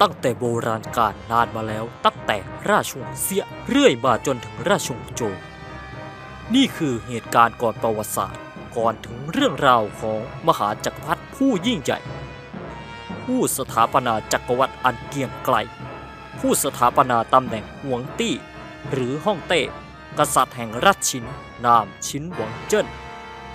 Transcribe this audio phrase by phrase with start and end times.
[0.00, 2.36] ตั้งแต่โบราณกาลนานมาแล้วตั้งแต่
[2.70, 5.34] ราชวงศ์เสียเรื่อยมาจนถึงราชวงศ์โจว
[6.54, 8.42] นี่คือเหตุการณ์ก่อนประวัติศาสตร์
[8.76, 11.98] ก่อนถึงเรื่องราวของมหาจักรพรรดิผู้ยิ่งใหญ่
[13.24, 15.56] ผู้สถาปนาจักรวรรดิอันเกียงไกล
[16.38, 18.34] ผู้สถาปนาตำแหน่งหวงตี้
[18.92, 19.60] หรือฮ่องเต้
[20.18, 21.24] กษัตริย์แห่งรัชชิน
[21.64, 22.86] นามชินหวงเจิ้น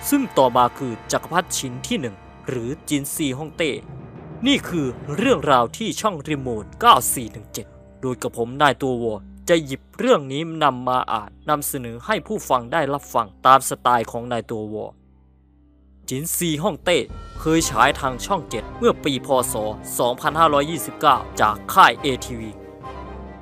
[0.08, 2.16] ซึ่งต่อมาคือจักรพรรดิชินที่หนึ่ง
[2.48, 3.70] หรือจินซีฮ่องเต้
[4.44, 4.86] นี่คือ
[5.16, 6.64] เรื่องราวที่ช่องรีโมท
[7.32, 9.14] 9417 โดยกับผมนายตัววอ
[9.48, 14.86] จะหยิบเรื่องนี้นำมาอ่านนำเสนอให้ผู้ฟังได้รับฟังตามสไตล์ของนายตัววอ
[16.08, 16.98] จินซีฮ่องเต้
[17.40, 19.54] เคยฉายทางช่อง 7 เมื่อปีพศ
[20.46, 22.42] 2529 จากค่าย ATV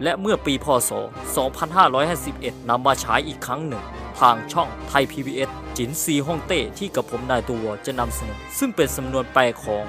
[0.02, 0.90] และเมื่อปีพศ
[1.80, 3.84] 2551 นำมาฉายอีกครั้งหนึ่ง
[4.20, 9.84] ทางช่องไทย PBS จินซีฮ่องเต้ที่กับผมนายตัวจะนำเสนอ ซึ่งเป็นสำนวนแปลของ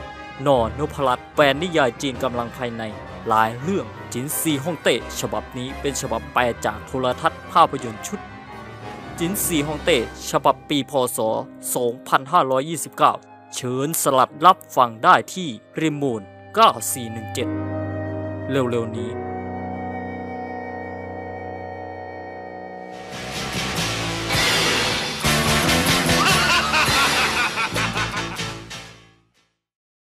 [0.47, 2.83] นอนพรัตน์แปลนิยายจีนกำลังภายใน
[3.27, 8.19] หลายเรื่องจินซีฮ่องเต้ฉบับนี้เป็นฉบับแปลจากโทรทัศน์ภาพยนตร์ชุด
[9.19, 9.97] จินซีฮ่องเต้
[10.31, 11.19] ฉบับปีพศ
[12.57, 16.21] 2529 เชิญสลัดรับฟังได้ที่ริมูน
[17.75, 19.09] 9417 เร็วๆนี้